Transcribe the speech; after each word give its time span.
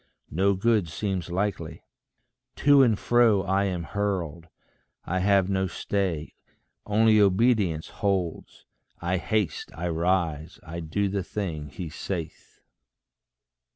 No 0.31 0.55
good 0.55 0.89
seems 0.89 1.29
likely. 1.29 1.83
To 2.55 2.81
and 2.81 2.97
fro 2.97 3.43
I 3.43 3.65
am 3.65 3.83
hurled. 3.83 4.47
I 5.05 5.19
have 5.19 5.47
no 5.47 5.67
stay. 5.67 6.33
Only 6.87 7.21
obedience 7.21 7.89
holds: 7.89 8.65
I 8.99 9.17
haste, 9.17 9.69
I 9.75 9.89
rise, 9.89 10.59
I 10.65 10.79
do 10.79 11.07
the 11.07 11.21
thing 11.23 11.69
he 11.69 11.87
saith. 11.87 12.61